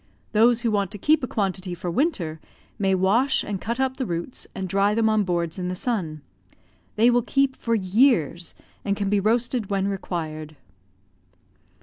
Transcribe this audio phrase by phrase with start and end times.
[0.31, 3.97] Those who want to keep a quantity for winter use may wash and cut up
[3.97, 6.23] the roots, and dry them on boards in the sun.
[6.95, 10.55] They will keep for years, and can be roasted when required.